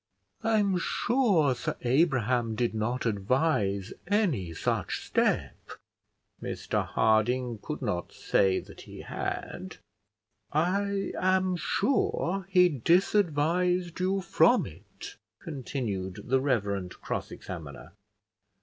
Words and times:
I'm 0.43 0.79
sure 0.79 1.53
Sir 1.53 1.75
Abraham 1.83 2.55
did 2.55 2.73
not 2.73 3.05
advise 3.05 3.93
any 4.07 4.51
such 4.51 5.05
step." 5.05 5.73
Mr 6.41 6.83
Harding 6.87 7.59
could 7.61 7.83
not 7.83 8.11
say 8.11 8.59
that 8.61 8.81
he 8.81 9.01
had. 9.01 9.77
"I 10.51 11.13
am 11.19 11.55
sure 11.55 12.47
he 12.49 12.67
disadvised 12.67 13.99
you 13.99 14.21
from 14.21 14.65
it," 14.65 15.17
continued 15.39 16.21
the 16.25 16.41
reverend 16.41 16.99
cross 17.01 17.29
examiner. 17.29 17.91